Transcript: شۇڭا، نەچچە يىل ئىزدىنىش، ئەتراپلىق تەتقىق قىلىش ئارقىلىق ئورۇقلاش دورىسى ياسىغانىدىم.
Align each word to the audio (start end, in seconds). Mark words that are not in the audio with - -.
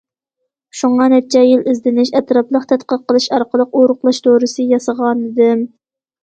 شۇڭا، 0.77 1.05
نەچچە 1.13 1.43
يىل 1.47 1.61
ئىزدىنىش، 1.71 2.11
ئەتراپلىق 2.19 2.65
تەتقىق 2.71 3.03
قىلىش 3.11 3.27
ئارقىلىق 3.37 3.79
ئورۇقلاش 3.83 4.23
دورىسى 4.29 4.67
ياسىغانىدىم. 4.73 5.63